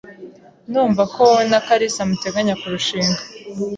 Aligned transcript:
Ndumva 0.67 1.01
ko 1.11 1.17
wowe 1.27 1.43
na 1.51 1.59
kalisa 1.67 2.01
muteganya 2.09 2.53
kurushinga. 2.61 3.21